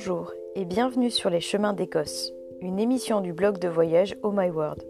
Bonjour 0.00 0.30
et 0.54 0.64
bienvenue 0.64 1.10
sur 1.10 1.28
les 1.28 1.40
chemins 1.40 1.72
d'Écosse, 1.72 2.32
une 2.60 2.78
émission 2.78 3.20
du 3.20 3.32
blog 3.32 3.58
de 3.58 3.66
voyage 3.66 4.16
Oh 4.22 4.30
My 4.32 4.48
World. 4.48 4.80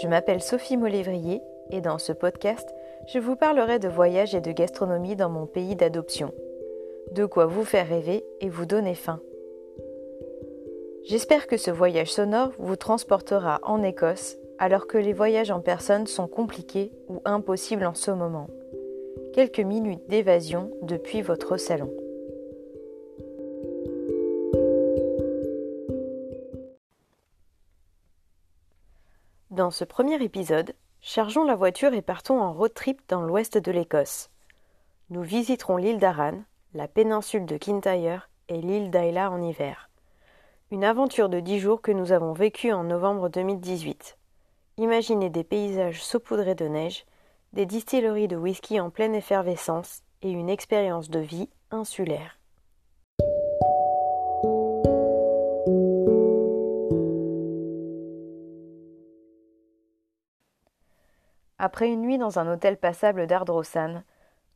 Je 0.00 0.06
m'appelle 0.06 0.40
Sophie 0.40 0.76
Molévrier 0.76 1.40
et 1.72 1.80
dans 1.80 1.98
ce 1.98 2.12
podcast, 2.12 2.68
je 3.12 3.18
vous 3.18 3.34
parlerai 3.34 3.80
de 3.80 3.88
voyage 3.88 4.36
et 4.36 4.40
de 4.40 4.52
gastronomie 4.52 5.16
dans 5.16 5.28
mon 5.28 5.46
pays 5.46 5.74
d'adoption. 5.74 6.32
De 7.10 7.26
quoi 7.26 7.46
vous 7.46 7.64
faire 7.64 7.88
rêver 7.88 8.24
et 8.40 8.48
vous 8.48 8.64
donner 8.64 8.94
faim. 8.94 9.18
J'espère 11.02 11.48
que 11.48 11.56
ce 11.56 11.72
voyage 11.72 12.12
sonore 12.12 12.52
vous 12.60 12.76
transportera 12.76 13.58
en 13.64 13.82
Écosse 13.82 14.36
alors 14.60 14.86
que 14.86 14.98
les 14.98 15.14
voyages 15.14 15.50
en 15.50 15.58
personne 15.58 16.06
sont 16.06 16.28
compliqués 16.28 16.92
ou 17.08 17.20
impossibles 17.24 17.86
en 17.86 17.94
ce 17.94 18.12
moment. 18.12 18.46
Quelques 19.34 19.58
minutes 19.58 20.06
d'évasion 20.06 20.70
depuis 20.82 21.22
votre 21.22 21.56
salon. 21.56 21.92
Dans 29.52 29.70
ce 29.70 29.84
premier 29.84 30.14
épisode, 30.22 30.72
chargeons 31.02 31.44
la 31.44 31.56
voiture 31.56 31.92
et 31.92 32.00
partons 32.00 32.40
en 32.40 32.54
road 32.54 32.72
trip 32.72 33.02
dans 33.08 33.20
l'ouest 33.20 33.58
de 33.58 33.70
l'Écosse. 33.70 34.30
Nous 35.10 35.20
visiterons 35.20 35.76
l'île 35.76 35.98
d'Aran, 35.98 36.42
la 36.72 36.88
péninsule 36.88 37.44
de 37.44 37.58
Kintyre 37.58 38.30
et 38.48 38.62
l'île 38.62 38.90
d'Ayla 38.90 39.30
en 39.30 39.42
hiver. 39.42 39.90
Une 40.70 40.84
aventure 40.84 41.28
de 41.28 41.38
dix 41.38 41.58
jours 41.58 41.82
que 41.82 41.92
nous 41.92 42.12
avons 42.12 42.32
vécue 42.32 42.72
en 42.72 42.84
novembre 42.84 43.28
2018. 43.28 44.16
Imaginez 44.78 45.28
des 45.28 45.44
paysages 45.44 46.02
saupoudrés 46.02 46.54
de 46.54 46.68
neige, 46.68 47.04
des 47.52 47.66
distilleries 47.66 48.28
de 48.28 48.36
whisky 48.36 48.80
en 48.80 48.88
pleine 48.88 49.14
effervescence 49.14 50.00
et 50.22 50.30
une 50.30 50.48
expérience 50.48 51.10
de 51.10 51.20
vie 51.20 51.50
insulaire. 51.70 52.38
Après 61.64 61.88
une 61.88 62.00
nuit 62.00 62.18
dans 62.18 62.40
un 62.40 62.52
hôtel 62.52 62.76
passable 62.76 63.28
d'Ardrossan, 63.28 64.02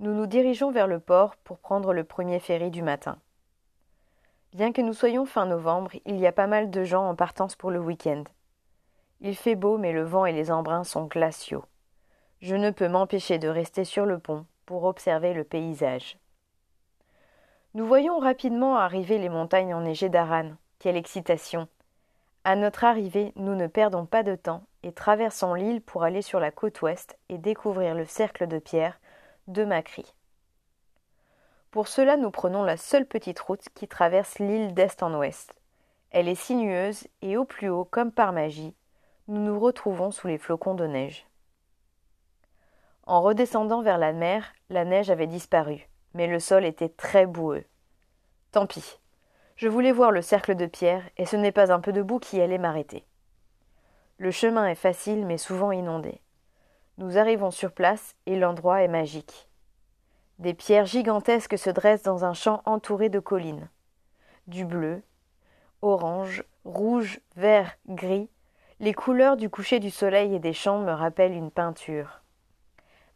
nous 0.01 0.13
nous 0.13 0.27
dirigeons 0.27 0.73
vers 0.73 0.89
le 0.89 0.99
port 0.99 1.37
pour 1.37 1.61
prendre 1.61 1.93
le 1.93 2.03
premier 2.03 2.41
ferry 2.41 2.73
du 2.73 2.83
matin. 2.83 3.21
Bien 4.53 4.73
que 4.73 4.81
nous 4.81 4.93
soyons 4.93 5.25
fin 5.25 5.47
novembre, 5.47 5.93
il 6.05 6.19
y 6.19 6.27
a 6.27 6.33
pas 6.33 6.49
mal 6.49 6.69
de 6.69 6.83
gens 6.83 7.09
en 7.09 7.15
partance 7.15 7.55
pour 7.55 7.71
le 7.71 7.79
week-end. 7.79 8.25
Il 9.21 9.37
fait 9.37 9.55
beau, 9.55 9.79
mais 9.79 9.93
le 9.93 10.03
vent 10.03 10.27
et 10.27 10.33
les 10.33 10.51
embruns 10.51 10.83
sont 10.83 11.05
glaciaux. 11.05 11.65
Je 12.41 12.57
ne 12.57 12.73
peux 12.73 12.89
m'empêcher 12.89 13.39
de 13.39 13.47
rester 13.47 13.85
sur 13.85 14.05
le 14.05 14.19
pont 14.19 14.45
pour 14.65 14.83
observer 14.83 15.33
le 15.33 15.45
paysage. 15.45 16.19
Nous 17.75 17.87
voyons 17.87 18.19
rapidement 18.19 18.79
arriver 18.79 19.19
les 19.19 19.29
montagnes 19.29 19.75
enneigées 19.75 20.09
d'Aran. 20.09 20.55
Quelle 20.81 20.97
excitation! 20.97 21.69
À 22.49 22.55
notre 22.55 22.85
arrivée, 22.85 23.33
nous 23.35 23.57
ne 23.57 23.67
perdons 23.67 24.07
pas 24.07 24.23
de 24.23 24.37
temps 24.37 24.63
et 24.85 24.93
traversons 24.93 25.55
l'île 25.55 25.81
pour 25.81 26.05
aller 26.05 26.23
sur 26.23 26.39
la 26.39 26.53
côte 26.53 26.81
ouest 26.81 27.19
et 27.29 27.39
découvrir 27.39 27.97
le 27.97 28.05
cercle 28.05 28.47
de 28.47 28.61
pierre 28.61 29.01
de 29.49 29.65
Macri. 29.65 30.15
Pour 31.73 31.89
cela, 31.89 32.17
nous 32.17 32.31
prenons 32.31 32.63
la 32.63 32.77
seule 32.77 33.05
petite 33.05 33.41
route 33.41 33.69
qui 33.75 33.89
traverse 33.89 34.39
l'île 34.39 34.75
d'est 34.75 35.03
en 35.03 35.13
ouest. 35.19 35.57
Elle 36.13 36.29
est 36.29 36.37
sinueuse 36.37 37.09
et 37.21 37.37
au 37.37 37.45
plus 37.45 37.69
haut, 37.69 37.85
comme 37.85 38.13
par 38.13 38.33
magie, 38.33 38.77
nous 39.27 39.41
nous 39.41 39.59
retrouvons 39.59 40.13
sous 40.13 40.29
les 40.29 40.39
flocons 40.39 40.75
de 40.75 40.87
neige. 40.87 41.27
En 43.09 43.23
redescendant 43.23 43.83
vers 43.83 43.99
la 43.99 44.13
mer, 44.13 44.55
la 44.71 44.85
neige 44.85 45.11
avait 45.11 45.27
disparu, 45.27 45.89
mais 46.15 46.29
le 46.29 46.39
sol 46.39 46.65
était 46.65 46.91
très 46.91 47.27
boueux. 47.27 47.65
Tant 48.53 48.69
pis. 48.69 49.01
Je 49.57 49.69
voulais 49.69 49.93
voir 49.93 50.11
le 50.11 50.21
cercle 50.21 50.55
de 50.55 50.67
pierre, 50.67 51.03
et 51.17 51.25
ce 51.25 51.37
n'est 51.37 51.53
pas 51.53 51.73
un 51.73 51.81
peu 51.81 51.93
de 51.93 52.03
boue 52.03 52.19
qui 52.19 52.41
allait 52.43 52.59
m'arrêter. 52.59 53.07
Le 54.19 54.31
chemin 54.31 54.67
est 54.67 54.75
facile 54.75 55.25
mais 55.25 55.39
souvent 55.39 55.73
inondé. 55.73 56.21
Nous 56.99 57.17
arrivons 57.17 57.51
sur 57.51 57.73
place 57.73 58.15
et 58.27 58.37
l'endroit 58.37 58.83
est 58.83 58.89
magique. 58.89 59.49
Des 60.39 60.53
pierres 60.53 60.85
gigantesques 60.85 61.57
se 61.57 61.71
dressent 61.71 62.03
dans 62.03 62.27
un 62.27 62.35
champ 62.35 62.61
entouré 62.67 63.09
de 63.09 63.19
collines. 63.19 63.71
Du 64.47 64.67
bleu, 64.67 65.03
orange, 65.81 66.45
rouge, 66.65 67.21
vert, 67.37 67.77
gris, 67.89 68.29
les 68.81 68.93
couleurs 68.93 69.39
du 69.39 69.49
coucher 69.49 69.81
du 69.81 69.91
soleil 69.91 70.35
et 70.35 70.39
des 70.39 70.53
champs 70.53 70.81
me 70.81 70.93
rappellent 70.93 71.33
une 71.33 71.51
peinture. 71.51 72.21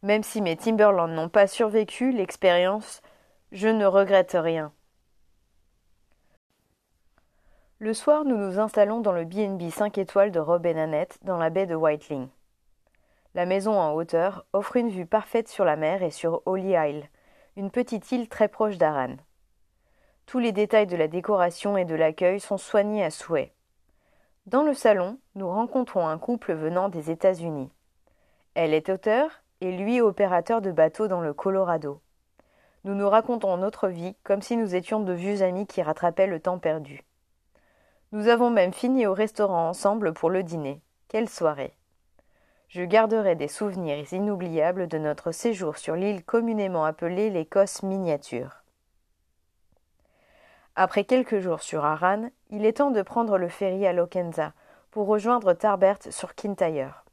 Même 0.01 0.23
si 0.23 0.41
mes 0.41 0.57
Timberland 0.57 1.11
n'ont 1.11 1.29
pas 1.29 1.45
survécu 1.45 2.11
l'expérience, 2.11 3.03
je 3.51 3.67
ne 3.67 3.85
regrette 3.85 4.35
rien. 4.39 4.73
Le 7.83 7.95
soir, 7.95 8.25
nous 8.25 8.37
nous 8.37 8.59
installons 8.59 8.99
dans 8.99 9.11
le 9.11 9.25
B&B 9.25 9.71
5 9.71 9.97
étoiles 9.97 10.29
de 10.29 10.39
Rob 10.39 10.67
et 10.67 10.73
Nanette 10.75 11.17
dans 11.23 11.37
la 11.37 11.49
baie 11.49 11.65
de 11.65 11.73
Whiteling. 11.73 12.27
La 13.33 13.47
maison 13.47 13.73
en 13.73 13.93
hauteur 13.93 14.45
offre 14.53 14.75
une 14.75 14.91
vue 14.91 15.07
parfaite 15.07 15.47
sur 15.47 15.65
la 15.65 15.75
mer 15.75 16.03
et 16.03 16.11
sur 16.11 16.43
Holy 16.45 16.73
Isle, 16.73 17.09
une 17.55 17.71
petite 17.71 18.11
île 18.11 18.29
très 18.29 18.49
proche 18.49 18.77
d'Aran. 18.77 19.15
Tous 20.27 20.37
les 20.37 20.51
détails 20.51 20.85
de 20.85 20.95
la 20.95 21.07
décoration 21.07 21.75
et 21.75 21.85
de 21.85 21.95
l'accueil 21.95 22.39
sont 22.39 22.59
soignés 22.59 23.03
à 23.03 23.09
souhait. 23.09 23.51
Dans 24.45 24.61
le 24.61 24.75
salon, 24.75 25.17
nous 25.33 25.49
rencontrons 25.49 26.07
un 26.07 26.19
couple 26.19 26.53
venant 26.53 26.87
des 26.87 27.09
États-Unis. 27.09 27.71
Elle 28.53 28.75
est 28.75 28.89
auteur 28.89 29.41
et 29.59 29.75
lui 29.75 30.01
opérateur 30.01 30.61
de 30.61 30.71
bateau 30.71 31.07
dans 31.07 31.21
le 31.21 31.33
Colorado. 31.33 31.99
Nous 32.83 32.93
nous 32.93 33.09
racontons 33.09 33.57
notre 33.57 33.87
vie 33.87 34.15
comme 34.23 34.43
si 34.43 34.55
nous 34.55 34.75
étions 34.75 34.99
de 34.99 35.13
vieux 35.13 35.41
amis 35.41 35.65
qui 35.65 35.81
rattrapaient 35.81 36.27
le 36.27 36.39
temps 36.39 36.59
perdu. 36.59 37.03
Nous 38.13 38.27
avons 38.27 38.49
même 38.49 38.73
fini 38.73 39.07
au 39.07 39.13
restaurant 39.13 39.69
ensemble 39.69 40.13
pour 40.13 40.29
le 40.29 40.43
dîner. 40.43 40.81
Quelle 41.07 41.29
soirée. 41.29 41.73
Je 42.67 42.83
garderai 42.83 43.35
des 43.35 43.47
souvenirs 43.47 44.11
inoubliables 44.11 44.87
de 44.87 44.97
notre 44.97 45.31
séjour 45.31 45.77
sur 45.77 45.95
l'île 45.95 46.23
communément 46.25 46.83
appelée 46.83 47.29
l'Écosse 47.29 47.83
miniature. 47.83 48.63
Après 50.75 51.05
quelques 51.05 51.39
jours 51.39 51.61
sur 51.61 51.85
Aran, 51.85 52.29
il 52.49 52.65
est 52.65 52.77
temps 52.77 52.91
de 52.91 53.01
prendre 53.01 53.37
le 53.37 53.47
ferry 53.47 53.87
à 53.87 53.93
Lokenza 53.93 54.51
pour 54.89 55.07
rejoindre 55.07 55.53
Tarbert 55.53 55.99
sur 56.09 56.35
Kintyre. 56.35 57.05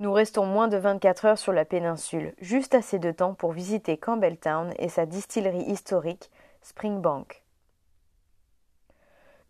Nous 0.00 0.12
restons 0.12 0.44
moins 0.44 0.68
de 0.68 0.76
24 0.76 1.24
heures 1.24 1.38
sur 1.38 1.52
la 1.52 1.64
péninsule, 1.64 2.34
juste 2.40 2.74
assez 2.74 2.98
de 2.98 3.10
temps 3.10 3.32
pour 3.32 3.52
visiter 3.52 3.96
Campbelltown 3.96 4.74
et 4.78 4.90
sa 4.90 5.06
distillerie 5.06 5.62
historique, 5.62 6.30
Springbank. 6.60 7.41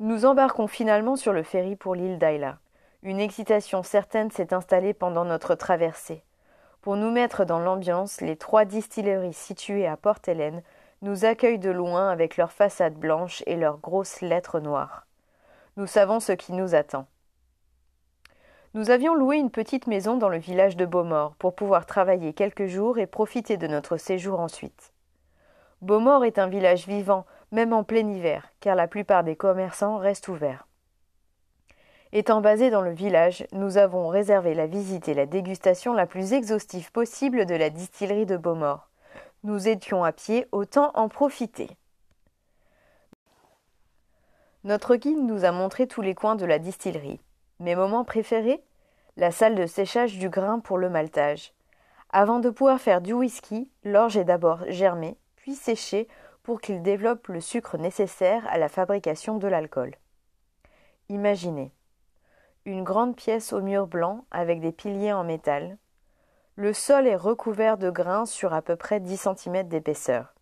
Nous 0.01 0.25
embarquons 0.25 0.67
finalement 0.67 1.17
sur 1.17 1.33
le 1.33 1.43
ferry 1.43 1.77
pour 1.77 1.95
l'île 1.95 2.19
d'Ayla. 2.19 2.59
Une 3.03 3.21
excitation 3.21 3.83
certaine 3.83 4.31
s'est 4.31 4.55
installée 4.55 4.95
pendant 4.95 5.25
notre 5.25 5.55
traversée. 5.55 6.25
Pour 6.81 6.97
nous 6.97 7.11
mettre 7.11 7.45
dans 7.45 7.61
l'ambiance, 7.61 8.21
les 8.21 8.37
trois 8.37 8.65
distilleries 8.65 9.35
situées 9.35 9.87
à 9.87 9.97
Port-Hélène 9.97 10.63
nous 11.03 11.25
accueillent 11.25 11.59
de 11.59 11.71
loin 11.71 12.09
avec 12.09 12.37
leurs 12.37 12.53
façades 12.53 12.95
blanches 12.95 13.43
et 13.47 13.57
leurs 13.57 13.79
grosses 13.79 14.21
lettres 14.21 14.61
noires. 14.61 15.07
Nous 15.77 15.87
savons 15.87 16.21
ce 16.21 16.33
qui 16.33 16.53
nous 16.53 16.75
attend. 16.75 17.07
Nous 18.75 18.91
avions 18.91 19.15
loué 19.15 19.37
une 19.37 19.51
petite 19.51 19.87
maison 19.87 20.17
dans 20.17 20.31
le 20.31 20.39
village 20.39 20.77
de 20.77 20.87
Beaumort 20.87 21.35
pour 21.39 21.55
pouvoir 21.55 21.87
travailler 21.87 22.33
quelques 22.33 22.67
jours 22.67 22.99
et 22.99 23.07
profiter 23.07 23.57
de 23.59 23.67
notre 23.67 23.99
séjour 23.99 24.41
ensuite. 24.41 24.93
Beaumort 25.83 26.25
est 26.25 26.39
un 26.39 26.47
village 26.47 26.87
vivant 26.87 27.27
même 27.53 27.73
en 27.73 27.85
plein 27.85 28.09
hiver, 28.09 28.53
car 28.61 28.75
la 28.75 28.89
plupart 28.89 29.23
des 29.23 29.37
commerçants 29.37 29.99
restent 29.99 30.29
ouverts. 30.29 30.67
Étant 32.13 32.41
basés 32.41 32.71
dans 32.71 32.83
le 32.83 32.93
village, 32.93 33.47
nous 33.53 33.79
avons 33.79 34.09
réservé 34.09 34.55
la 34.55 34.67
visite 34.67 35.09
et 35.09 35.15
la 35.15 35.27
dégustation 35.27 35.95
la 35.95 36.07
plus 36.07 36.33
exhaustive 36.33 36.91
possible 36.93 37.47
de 37.47 37.55
la 37.55 37.71
distillerie 37.71 38.27
de 38.27 38.37
Beaumort. 38.37 38.91
Nous 39.45 39.69
étions 39.69 40.05
à 40.05 40.13
pied, 40.13 40.47
autant 40.53 40.91
en 40.95 41.09
profiter. 41.09 41.71
Notre 44.65 44.97
guide 44.97 45.25
nous 45.25 45.45
a 45.45 45.53
montré 45.53 45.87
tous 45.87 46.03
les 46.03 46.15
coins 46.15 46.37
de 46.37 46.45
la 46.45 46.59
distillerie. 46.59 47.21
Mes 47.61 47.75
moments 47.75 48.05
préférés? 48.05 48.63
La 49.17 49.31
salle 49.31 49.57
de 49.57 49.67
séchage 49.67 50.19
du 50.19 50.29
grain 50.29 50.59
pour 50.61 50.79
le 50.79 50.89
maltage. 50.89 51.53
Avant 52.11 52.39
de 52.39 52.51
pouvoir 52.51 52.81
faire 52.81 53.01
du 53.01 53.13
whisky, 53.13 53.71
l'orge 53.85 54.17
est 54.17 54.25
d'abord 54.25 54.61
germée, 54.69 55.17
puis 55.37 55.55
séchée 55.55 56.09
pour 56.43 56.61
qu'il 56.61 56.83
développe 56.83 57.29
le 57.29 57.41
sucre 57.41 57.79
nécessaire 57.79 58.47
à 58.49 58.59
la 58.59 58.69
fabrication 58.69 59.39
de 59.39 59.49
l'alcool. 59.49 59.95
Imaginez 61.09 61.73
une 62.65 62.85
grande 62.85 63.17
pièce 63.17 63.53
au 63.53 63.61
mur 63.61 63.87
blanc 63.89 64.25
avec 64.31 64.61
des 64.61 64.71
piliers 64.71 65.13
en 65.13 65.25
métal. 65.25 65.79
Le 66.55 66.73
sol 66.73 67.07
est 67.09 67.17
recouvert 67.17 67.77
de 67.77 67.91
grains 67.91 68.27
sur 68.27 68.53
à 68.53 68.63
peu 68.63 68.77
près 68.77 69.01
10 69.01 69.29
cm 69.37 69.69
d'épaisseur. 69.69 70.35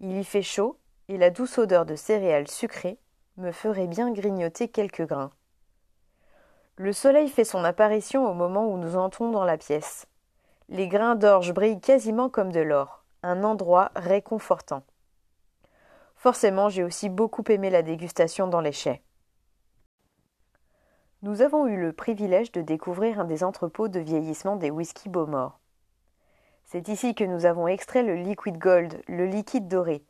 Il 0.00 0.16
y 0.16 0.24
fait 0.24 0.42
chaud 0.42 0.78
et 1.08 1.18
la 1.18 1.30
douce 1.30 1.58
odeur 1.58 1.86
de 1.86 1.94
céréales 1.94 2.48
sucrées 2.48 2.98
me 3.36 3.52
ferait 3.52 3.86
bien 3.86 4.10
grignoter 4.12 4.68
quelques 4.68 5.06
grains. 5.06 5.30
Le 6.76 6.92
soleil 6.92 7.28
fait 7.28 7.44
son 7.44 7.62
apparition 7.62 8.28
au 8.28 8.34
moment 8.34 8.66
où 8.66 8.78
nous 8.78 8.96
entrons 8.96 9.30
dans 9.30 9.44
la 9.44 9.58
pièce. 9.58 10.06
Les 10.68 10.88
grains 10.88 11.14
d'orge 11.14 11.52
brillent 11.52 11.80
quasiment 11.80 12.28
comme 12.28 12.52
de 12.52 12.60
l'or, 12.60 13.04
un 13.22 13.44
endroit 13.44 13.92
réconfortant. 13.94 14.82
Forcément, 16.20 16.68
j'ai 16.68 16.84
aussi 16.84 17.08
beaucoup 17.08 17.44
aimé 17.48 17.70
la 17.70 17.80
dégustation 17.80 18.46
dans 18.46 18.60
les 18.60 18.72
chais. 18.72 19.00
Nous 21.22 21.40
avons 21.40 21.66
eu 21.66 21.80
le 21.80 21.94
privilège 21.94 22.52
de 22.52 22.60
découvrir 22.60 23.20
un 23.20 23.24
des 23.24 23.42
entrepôts 23.42 23.88
de 23.88 24.00
vieillissement 24.00 24.56
des 24.56 24.70
whisky 24.70 25.08
Beaumort. 25.08 25.58
C'est 26.66 26.88
ici 26.88 27.14
que 27.14 27.24
nous 27.24 27.46
avons 27.46 27.68
extrait 27.68 28.02
le 28.02 28.16
liquid 28.16 28.58
gold, 28.58 29.00
le 29.08 29.24
liquide 29.24 29.66
doré, 29.66 30.04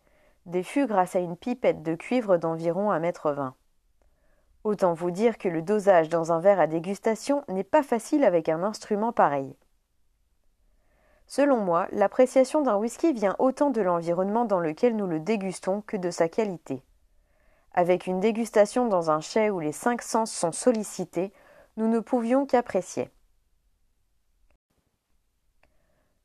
des 0.46 0.64
fûts 0.64 0.88
grâce 0.88 1.14
à 1.14 1.20
une 1.20 1.36
pipette 1.36 1.84
de 1.84 1.94
cuivre 1.94 2.38
d'environ 2.38 2.90
un 2.90 2.98
mètre 2.98 3.30
vingt. 3.30 3.54
Autant 4.64 4.94
vous 4.94 5.12
dire 5.12 5.38
que 5.38 5.48
le 5.48 5.62
dosage 5.62 6.08
dans 6.08 6.32
un 6.32 6.40
verre 6.40 6.58
à 6.58 6.66
dégustation 6.66 7.44
n'est 7.46 7.62
pas 7.62 7.84
facile 7.84 8.24
avec 8.24 8.48
un 8.48 8.64
instrument 8.64 9.12
pareil. 9.12 9.54
Selon 11.30 11.58
moi, 11.58 11.86
l'appréciation 11.92 12.60
d'un 12.60 12.74
whisky 12.74 13.12
vient 13.12 13.36
autant 13.38 13.70
de 13.70 13.80
l'environnement 13.80 14.44
dans 14.44 14.58
lequel 14.58 14.96
nous 14.96 15.06
le 15.06 15.20
dégustons 15.20 15.80
que 15.80 15.96
de 15.96 16.10
sa 16.10 16.28
qualité. 16.28 16.82
Avec 17.72 18.08
une 18.08 18.18
dégustation 18.18 18.88
dans 18.88 19.12
un 19.12 19.20
chai 19.20 19.48
où 19.48 19.60
les 19.60 19.70
cinq 19.70 20.02
sens 20.02 20.32
sont 20.32 20.50
sollicités, 20.50 21.32
nous 21.76 21.86
ne 21.86 22.00
pouvions 22.00 22.46
qu'apprécier. 22.46 23.10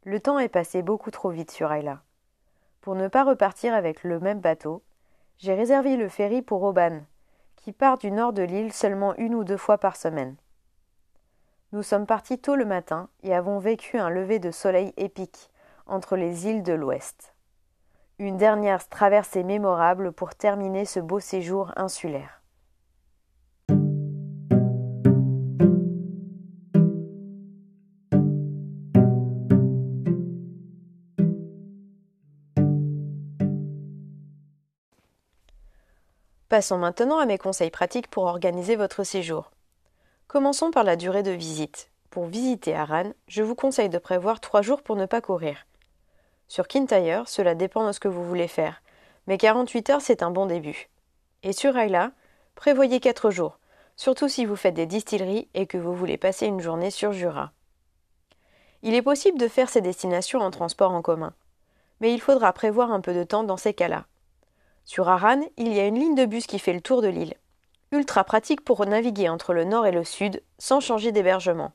Le 0.06 0.20
temps 0.20 0.40
est 0.40 0.50
passé 0.50 0.82
beaucoup 0.82 1.12
trop 1.12 1.30
vite 1.30 1.52
sur 1.52 1.72
Ayla. 1.72 2.02
Pour 2.82 2.96
ne 2.96 3.08
pas 3.08 3.26
repartir 3.26 3.76
avec 3.76 4.04
le 4.04 4.20
même 4.20 4.40
bateau, 4.40 4.82
j'ai 5.38 5.54
réservé 5.54 5.98
le 5.98 6.10
ferry 6.10 6.42
pour 6.42 6.64
Oban, 6.64 7.02
qui 7.58 7.74
part 7.74 8.00
du 8.00 8.10
nord 8.10 8.34
de 8.34 8.42
l'île 8.42 8.74
seulement 8.74 9.14
une 9.18 9.36
ou 9.36 9.44
deux 9.44 9.56
fois 9.56 9.78
par 9.78 9.98
semaine. 9.98 10.36
Nous 11.76 11.84
sommes 11.84 12.06
partis 12.06 12.40
tôt 12.40 12.56
le 12.56 12.64
matin 12.64 13.10
et 13.22 13.36
avons 13.36 13.60
vécu 13.60 13.98
un 13.98 14.10
lever 14.10 14.40
de 14.40 14.50
soleil 14.50 14.94
épique 14.96 15.50
entre 15.88 16.16
les 16.16 16.48
îles 16.48 16.64
de 16.64 16.72
l'Ouest. 16.72 17.36
Une 18.18 18.38
dernière 18.38 18.88
traversée 18.88 19.44
mémorable 19.44 20.14
pour 20.14 20.36
terminer 20.36 20.86
ce 20.86 21.02
beau 21.02 21.20
séjour 21.20 21.74
insulaire. 21.76 22.42
Passons 36.48 36.78
maintenant 36.78 37.20
à 37.20 37.26
mes 37.26 37.38
conseils 37.38 37.70
pratiques 37.70 38.10
pour 38.10 38.24
organiser 38.24 38.78
votre 38.78 39.04
séjour. 39.04 39.52
Commençons 40.28 40.72
par 40.72 40.84
la 40.84 40.96
durée 40.96 41.22
de 41.22 41.32
visite. 41.32 41.92
Pour 42.10 42.26
visiter 42.26 42.76
Aran, 42.76 43.14
je 43.28 43.44
vous 43.44 43.54
conseille 43.54 43.90
de 43.90 44.00
prévoir 44.00 44.40
trois 44.40 44.64
jours 44.64 44.82
pour 44.82 44.96
ne 44.96 45.06
pas 45.06 45.22
courir. 45.22 45.68
Sur 46.48 46.68
Kintyre, 46.68 47.30
cela 47.30 47.54
dépend 47.54 47.86
de 47.86 47.92
ce 47.92 48.00
que 48.00 48.08
vous 48.08 48.26
voulez 48.26 48.48
faire, 48.48 48.82
mais 49.28 49.38
48 49.38 49.90
heures 49.92 50.02
c'est 50.02 50.24
un 50.24 50.32
bon 50.32 50.48
début. 50.48 50.90
Et 51.44 51.54
sur 51.54 51.78
Ayla, 51.78 52.12
prévoyez 52.56 53.00
quatre 53.00 53.30
jours, 53.30 53.60
surtout 53.96 54.28
si 54.28 54.46
vous 54.46 54.56
faites 54.56 54.74
des 54.74 54.88
distilleries 54.88 55.48
et 55.54 55.68
que 55.68 55.78
vous 55.78 55.94
voulez 55.94 56.18
passer 56.18 56.48
une 56.48 56.60
journée 56.60 56.92
sur 56.92 57.14
Jura. 57.14 57.52
Il 58.82 58.96
est 58.96 59.04
possible 59.04 59.38
de 59.38 59.48
faire 59.48 59.70
ces 59.70 59.82
destinations 59.82 60.40
en 60.40 60.50
transport 60.50 60.92
en 60.92 61.04
commun, 61.04 61.34
mais 62.02 62.12
il 62.14 62.20
faudra 62.20 62.52
prévoir 62.52 62.92
un 62.92 63.00
peu 63.00 63.14
de 63.14 63.24
temps 63.24 63.44
dans 63.44 63.58
ces 63.58 63.76
cas-là. 63.76 64.06
Sur 64.86 65.08
Aran, 65.08 65.42
il 65.58 65.72
y 65.72 65.80
a 65.80 65.86
une 65.86 66.00
ligne 66.00 66.16
de 66.16 66.26
bus 66.26 66.48
qui 66.48 66.58
fait 66.58 66.74
le 66.74 66.82
tour 66.82 67.04
de 67.04 67.10
l'île 67.10 67.36
ultra 67.96 68.24
pratique 68.24 68.64
pour 68.64 68.86
naviguer 68.86 69.30
entre 69.30 69.54
le 69.54 69.64
nord 69.64 69.86
et 69.86 69.92
le 69.92 70.04
sud 70.04 70.44
sans 70.58 70.80
changer 70.80 71.12
d'hébergement. 71.12 71.72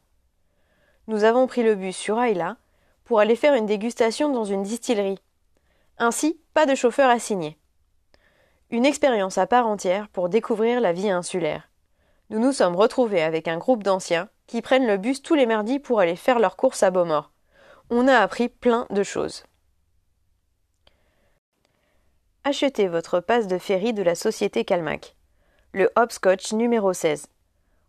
Nous 1.09 1.25
avons 1.25 1.47
pris 1.47 1.63
le 1.63 1.75
bus 1.75 1.97
sur 1.97 2.21
Ayla 2.21 2.57
pour 3.05 3.21
aller 3.21 3.35
faire 3.35 3.55
une 3.55 3.67
dégustation 3.67 4.29
dans 4.29 4.45
une 4.45 4.63
distillerie. 4.63 5.19
Ainsi, 5.99 6.41
pas 6.55 6.67
de 6.67 6.75
chauffeur 6.75 7.11
assigné. 7.11 7.59
Une 8.71 8.87
expérience 8.87 9.37
à 9.37 9.47
part 9.47 9.67
entière 9.67 10.09
pour 10.09 10.29
découvrir 10.29 10.81
la 10.81 10.93
vie 10.93 11.11
insulaire. 11.11 11.69
Nous 12.31 12.39
nous 12.39 12.53
sommes 12.53 12.77
retrouvés 12.77 13.23
avec 13.23 13.49
un 13.49 13.59
groupe 13.59 13.83
d'anciens 13.83 14.29
qui 14.47 14.63
prennent 14.63 14.87
le 14.87 14.97
bus 14.97 15.23
tous 15.23 15.35
les 15.35 15.47
mardis 15.47 15.81
pour 15.81 15.99
aller 15.99 16.17
faire 16.17 16.39
leurs 16.39 16.57
courses 16.57 16.85
à 16.85 16.91
Beaumort. 16.91 17.33
On 17.91 18.07
a 18.07 18.19
appris 18.19 18.49
plein 18.49 18.87
de 18.91 19.03
choses. 19.03 19.43
Achetez 22.45 22.87
votre 22.87 23.21
passe 23.21 23.49
de 23.49 23.59
ferry 23.59 23.93
de 23.93 24.03
la 24.03 24.15
société 24.15 24.65
Calmac 24.65 25.17
le 25.73 25.89
hopscotch 25.95 26.53
numéro 26.53 26.93
16. 26.93 27.29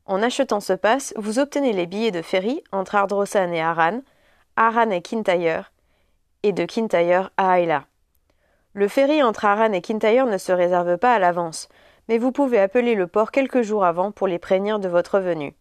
En 0.05 0.21
achetant 0.21 0.59
ce 0.59 0.73
pass, 0.73 1.13
vous 1.17 1.39
obtenez 1.39 1.73
les 1.73 1.87
billets 1.87 2.11
de 2.11 2.21
ferry 2.21 2.63
entre 2.71 2.95
Ardrossan 2.95 3.51
et 3.53 3.61
Aran, 3.61 4.01
Aran 4.55 4.91
et 4.91 5.01
Kintyre, 5.01 5.71
et 6.43 6.51
de 6.51 6.65
Kintyre 6.65 7.31
à 7.37 7.59
Ayla. 7.59 7.85
Le 8.73 8.87
ferry 8.87 9.23
entre 9.23 9.45
Aran 9.45 9.71
et 9.73 9.81
Kintyre 9.81 10.27
ne 10.27 10.37
se 10.37 10.51
réserve 10.51 10.97
pas 10.97 11.15
à 11.15 11.19
l'avance, 11.19 11.69
mais 12.07 12.19
vous 12.19 12.31
pouvez 12.31 12.59
appeler 12.59 12.93
le 12.93 13.07
port 13.07 13.31
quelques 13.31 13.63
jours 13.63 13.83
avant 13.83 14.11
pour 14.11 14.27
les 14.27 14.39
prévenir 14.39 14.79
de 14.79 14.87
votre 14.87 15.19
venue. 15.19 15.55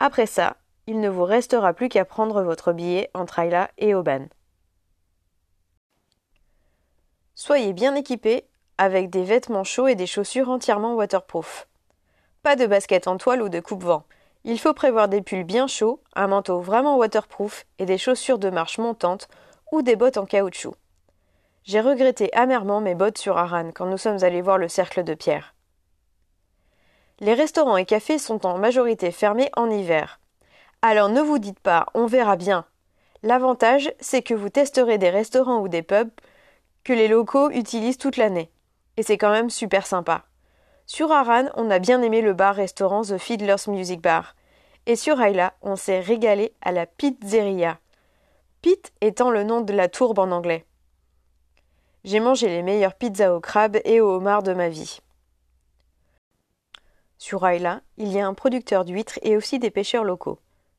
Après 0.00 0.26
ça, 0.26 0.56
il 0.88 1.00
ne 1.00 1.08
vous 1.08 1.24
restera 1.24 1.72
plus 1.72 1.88
qu'à 1.88 2.04
prendre 2.04 2.42
votre 2.42 2.72
billet 2.72 3.10
entre 3.14 3.38
Ayla 3.38 3.70
et 3.78 3.94
Oban. 3.94 4.26
Soyez 7.36 7.72
bien 7.72 7.94
équipés 7.94 8.44
avec 8.78 9.10
des 9.10 9.24
vêtements 9.24 9.64
chauds 9.64 9.86
et 9.86 9.94
des 9.94 10.06
chaussures 10.06 10.48
entièrement 10.48 10.94
waterproof. 10.94 11.68
Pas 12.42 12.56
de 12.56 12.66
basket 12.66 13.06
en 13.08 13.16
toile 13.16 13.42
ou 13.42 13.48
de 13.48 13.60
coupe-vent. 13.60 14.04
Il 14.44 14.58
faut 14.58 14.74
prévoir 14.74 15.08
des 15.08 15.22
pulls 15.22 15.44
bien 15.44 15.66
chauds, 15.66 16.00
un 16.14 16.26
manteau 16.26 16.60
vraiment 16.60 16.96
waterproof 16.96 17.64
et 17.78 17.86
des 17.86 17.98
chaussures 17.98 18.38
de 18.38 18.50
marche 18.50 18.78
montantes 18.78 19.28
ou 19.72 19.82
des 19.82 19.96
bottes 19.96 20.18
en 20.18 20.26
caoutchouc. 20.26 20.74
J'ai 21.62 21.80
regretté 21.80 22.30
amèrement 22.34 22.80
mes 22.80 22.94
bottes 22.94 23.16
sur 23.16 23.38
Aran 23.38 23.70
quand 23.74 23.86
nous 23.86 23.96
sommes 23.96 24.22
allés 24.22 24.42
voir 24.42 24.58
le 24.58 24.68
cercle 24.68 25.02
de 25.02 25.14
pierre. 25.14 25.54
Les 27.20 27.32
restaurants 27.32 27.78
et 27.78 27.86
cafés 27.86 28.18
sont 28.18 28.44
en 28.44 28.58
majorité 28.58 29.10
fermés 29.12 29.50
en 29.56 29.70
hiver. 29.70 30.20
Alors 30.82 31.08
ne 31.08 31.22
vous 31.22 31.38
dites 31.38 31.60
pas 31.60 31.86
on 31.94 32.06
verra 32.06 32.36
bien. 32.36 32.66
L'avantage, 33.22 33.90
c'est 34.00 34.20
que 34.20 34.34
vous 34.34 34.50
testerez 34.50 34.98
des 34.98 35.08
restaurants 35.08 35.60
ou 35.60 35.68
des 35.68 35.82
pubs 35.82 36.10
que 36.82 36.92
les 36.92 37.08
locaux 37.08 37.50
utilisent 37.50 37.96
toute 37.96 38.18
l'année 38.18 38.50
et 38.96 39.02
c'est 39.02 39.18
quand 39.18 39.30
même 39.30 39.50
super 39.50 39.86
sympa. 39.86 40.24
Sur 40.86 41.12
Aran, 41.12 41.46
on 41.54 41.70
a 41.70 41.78
bien 41.78 42.02
aimé 42.02 42.20
le 42.20 42.34
bar-restaurant 42.34 43.02
The 43.02 43.18
Fiddler's 43.18 43.68
Music 43.68 44.00
Bar. 44.00 44.34
Et 44.86 44.96
sur 44.96 45.20
Ayla, 45.20 45.54
on 45.62 45.76
s'est 45.76 46.00
régalé 46.00 46.52
à 46.60 46.72
la 46.72 46.84
pizzeria. 46.84 47.78
Pit 48.60 48.92
étant 49.00 49.30
le 49.30 49.44
nom 49.44 49.62
de 49.62 49.72
la 49.72 49.88
tourbe 49.88 50.18
en 50.18 50.30
anglais. 50.30 50.66
J'ai 52.04 52.20
mangé 52.20 52.48
les 52.48 52.62
meilleures 52.62 52.94
pizzas 52.94 53.32
au 53.32 53.40
crabe 53.40 53.78
et 53.84 54.00
au 54.00 54.10
homard 54.10 54.42
de 54.42 54.52
ma 54.52 54.68
vie. 54.68 55.00
Sur 57.16 57.46
Ayla, 57.46 57.80
il 57.96 58.12
y 58.12 58.20
a 58.20 58.26
un 58.26 58.34
producteur 58.34 58.84
d'huîtres 58.84 59.18
et 59.22 59.38
aussi 59.38 59.58
des 59.58 59.70
pêcheurs 59.70 60.04
locaux. 60.04 60.38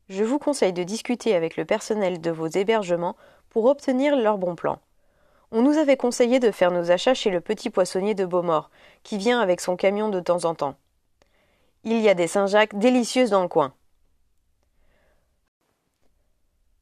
Je 0.10 0.24
vous 0.24 0.38
conseille 0.38 0.74
de 0.74 0.84
discuter 0.84 1.34
avec 1.34 1.57
le 1.57 1.65
personnel 1.65 2.22
de 2.22 2.29
vos 2.29 2.45
hébergements 2.45 3.15
pour 3.50 3.65
obtenir 3.65 4.15
leurs 4.15 4.38
bons 4.38 4.55
plans. 4.55 4.79
On 5.57 5.62
nous 5.62 5.77
avait 5.77 5.95
conseillé 5.95 6.41
de 6.41 6.51
faire 6.51 6.69
nos 6.69 6.91
achats 6.91 7.13
chez 7.13 7.29
le 7.29 7.39
petit 7.39 7.69
poissonnier 7.69 8.13
de 8.13 8.25
Beaumort, 8.25 8.69
qui 9.03 9.17
vient 9.17 9.39
avec 9.39 9.62
son 9.62 9.77
camion 9.77 10.09
de 10.09 10.19
temps 10.19 10.43
en 10.43 10.53
temps. 10.53 10.75
Il 11.85 12.01
y 12.01 12.09
a 12.09 12.13
des 12.13 12.27
Saint-Jacques 12.27 12.77
délicieuses 12.77 13.29
dans 13.29 13.41
le 13.41 13.47
coin. 13.47 13.74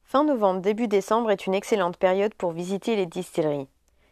Fin 0.02 0.24
novembre, 0.24 0.60
début 0.60 0.88
décembre 0.88 1.30
est 1.30 1.46
une 1.46 1.54
excellente 1.54 1.98
période 1.98 2.34
pour 2.34 2.50
visiter 2.50 2.96
les 2.96 3.06
distilleries. 3.06 3.68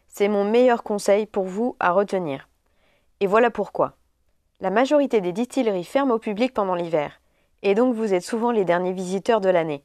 C'est 0.07 0.29
mon 0.29 0.45
meilleur 0.45 0.81
conseil 0.83 1.25
pour 1.25 1.43
vous 1.43 1.75
à 1.81 1.91
retenir. 1.91 2.47
Et 3.19 3.27
voilà 3.27 3.51
pourquoi. 3.51 3.97
La 4.61 4.69
majorité 4.69 5.19
des 5.19 5.33
distilleries 5.33 5.83
ferment 5.83 6.13
au 6.13 6.19
public 6.19 6.53
pendant 6.53 6.75
l'hiver, 6.75 7.19
et 7.63 7.75
donc 7.75 7.95
vous 7.95 8.13
êtes 8.13 8.23
souvent 8.23 8.51
les 8.51 8.63
derniers 8.63 8.93
visiteurs 8.93 9.41
de 9.41 9.49
l'année. 9.49 9.83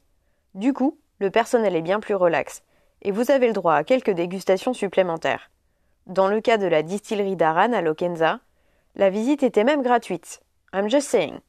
Du 0.53 0.71
coup, 0.71 0.97
le 1.19 1.31
personnel 1.31 1.75
est 1.75 1.81
bien 1.81 1.99
plus 1.99 2.15
relax, 2.15 2.63
et 3.01 3.11
vous 3.11 3.31
avez 3.31 3.47
le 3.47 3.53
droit 3.53 3.75
à 3.75 3.83
quelques 3.83 4.11
dégustations 4.11 4.73
supplémentaires. 4.73 5.51
Dans 6.07 6.27
le 6.27 6.41
cas 6.41 6.57
de 6.57 6.67
la 6.67 6.83
distillerie 6.83 7.35
d'Aran 7.35 7.73
à 7.73 7.81
Lokenza, 7.81 8.39
la 8.95 9.09
visite 9.09 9.43
était 9.43 9.63
même 9.63 9.83
gratuite. 9.83 10.41
I'm 10.73 10.89
just 10.89 11.07
saying. 11.07 11.39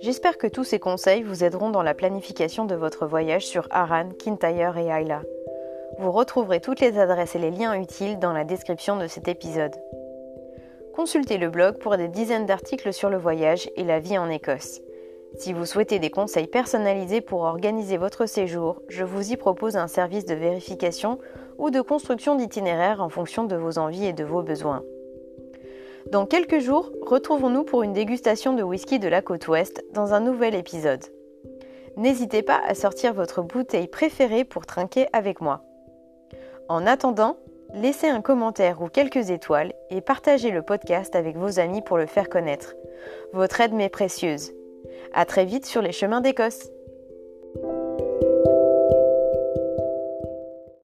J'espère 0.00 0.38
que 0.38 0.46
tous 0.46 0.64
ces 0.64 0.78
conseils 0.78 1.22
vous 1.22 1.42
aideront 1.42 1.70
dans 1.70 1.82
la 1.82 1.92
planification 1.92 2.64
de 2.64 2.74
votre 2.74 3.06
voyage 3.06 3.46
sur 3.46 3.66
Aran, 3.70 4.10
Kintyre 4.10 4.78
et 4.78 4.86
Ayla. 4.86 5.22
Vous 5.98 6.12
retrouverez 6.12 6.60
toutes 6.60 6.80
les 6.80 6.98
adresses 6.98 7.34
et 7.34 7.40
les 7.40 7.50
liens 7.50 7.74
utiles 7.74 8.18
dans 8.18 8.32
la 8.32 8.44
description 8.44 8.96
de 8.96 9.08
cet 9.08 9.26
épisode. 9.26 9.74
Consultez 10.98 11.38
le 11.38 11.48
blog 11.48 11.78
pour 11.78 11.96
des 11.96 12.08
dizaines 12.08 12.44
d'articles 12.44 12.92
sur 12.92 13.08
le 13.08 13.18
voyage 13.18 13.70
et 13.76 13.84
la 13.84 14.00
vie 14.00 14.18
en 14.18 14.28
Écosse. 14.28 14.80
Si 15.36 15.52
vous 15.52 15.64
souhaitez 15.64 16.00
des 16.00 16.10
conseils 16.10 16.48
personnalisés 16.48 17.20
pour 17.20 17.42
organiser 17.42 17.96
votre 17.98 18.26
séjour, 18.26 18.82
je 18.88 19.04
vous 19.04 19.30
y 19.30 19.36
propose 19.36 19.76
un 19.76 19.86
service 19.86 20.24
de 20.24 20.34
vérification 20.34 21.20
ou 21.56 21.70
de 21.70 21.80
construction 21.80 22.34
d'itinéraire 22.34 23.00
en 23.00 23.10
fonction 23.10 23.44
de 23.44 23.54
vos 23.54 23.78
envies 23.78 24.06
et 24.06 24.12
de 24.12 24.24
vos 24.24 24.42
besoins. 24.42 24.82
Dans 26.10 26.26
quelques 26.26 26.58
jours, 26.58 26.90
retrouvons-nous 27.02 27.62
pour 27.62 27.84
une 27.84 27.92
dégustation 27.92 28.54
de 28.54 28.64
whisky 28.64 28.98
de 28.98 29.06
la 29.06 29.22
côte 29.22 29.46
ouest 29.46 29.84
dans 29.92 30.14
un 30.14 30.20
nouvel 30.20 30.56
épisode. 30.56 31.04
N'hésitez 31.96 32.42
pas 32.42 32.60
à 32.66 32.74
sortir 32.74 33.14
votre 33.14 33.42
bouteille 33.42 33.86
préférée 33.86 34.42
pour 34.42 34.66
trinquer 34.66 35.06
avec 35.12 35.40
moi. 35.40 35.62
En 36.68 36.88
attendant, 36.88 37.36
laissez 37.74 38.08
un 38.08 38.20
commentaire 38.20 38.82
ou 38.82 38.88
quelques 38.88 39.30
étoiles 39.30 39.72
et 39.90 40.00
partagez 40.00 40.50
le 40.50 40.62
podcast 40.62 41.14
avec 41.16 41.36
vos 41.36 41.58
amis 41.58 41.82
pour 41.82 41.98
le 41.98 42.06
faire 42.06 42.28
connaître. 42.28 42.74
Votre 43.32 43.60
aide 43.60 43.74
m'est 43.74 43.88
précieuse. 43.88 44.52
À 45.12 45.24
très 45.24 45.44
vite 45.44 45.66
sur 45.66 45.82
les 45.82 45.92
chemins 45.92 46.20
d'Écosse. 46.20 46.68